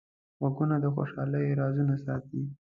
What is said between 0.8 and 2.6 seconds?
د خوشحالۍ رازونه ساتي